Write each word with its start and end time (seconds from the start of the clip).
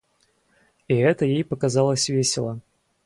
И 0.87 0.95
это 0.95 1.25
ей 1.25 1.43
показалось 1.43 2.09
весело. 2.09 2.59